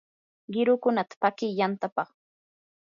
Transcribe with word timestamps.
qirukunata 0.51 1.13
paki 1.21 1.47
yantapaq. 1.59 2.09